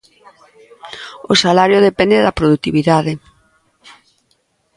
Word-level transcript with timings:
O 1.31 1.33
salario 1.43 1.85
depende 1.89 2.23
da 2.25 2.37
produtividade. 2.39 3.13